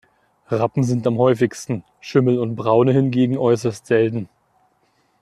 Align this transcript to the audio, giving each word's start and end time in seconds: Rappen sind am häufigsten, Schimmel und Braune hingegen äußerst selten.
Rappen 0.49 0.83
sind 0.83 1.05
am 1.05 1.19
häufigsten, 1.19 1.83
Schimmel 1.99 2.39
und 2.39 2.55
Braune 2.55 2.91
hingegen 2.91 3.37
äußerst 3.37 3.85
selten. 3.85 4.29